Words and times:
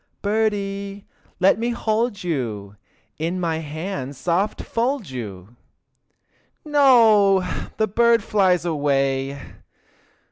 Birdie, 0.23 1.05
let 1.39 1.59
me 1.59 1.69
hold 1.69 2.23
you, 2.23 2.75
In 3.19 3.39
my 3.39 3.59
hands 3.59 4.17
soft 4.17 4.59
fold 4.63 5.11
you! 5.11 5.55
No! 6.65 7.47
the 7.77 7.85
birdie 7.87 8.23
flies 8.23 8.65
away! 8.65 9.39